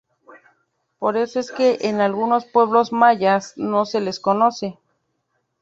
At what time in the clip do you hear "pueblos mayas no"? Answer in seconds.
2.45-3.85